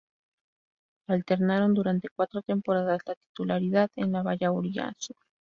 [1.09, 5.15] Alternaron durante cuatro temporadas la titularidad en la valla auriazul.